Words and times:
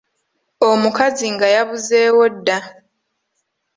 Omukazi 0.69 1.25
nga 1.33 1.47
yabuzeewo 1.55 2.23
dda. 2.35 2.59